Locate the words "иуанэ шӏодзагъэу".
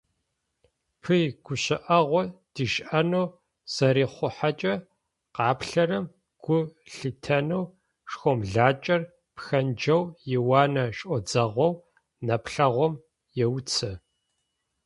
10.35-11.73